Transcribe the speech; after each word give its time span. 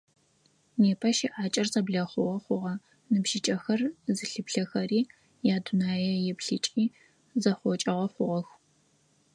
Непэ 0.81 1.09
щыӀакӀэр 1.17 1.67
зэблэхъугъэ 1.73 2.37
хъугъэ, 2.43 2.73
ныбжьыкӀэхэр 3.11 3.81
зылъыплъэхэри, 4.17 5.01
ядунэееплъыкӀи 5.55 6.83
зэхъокӀыгъэ 7.41 8.07
хъугъэх. 8.13 8.47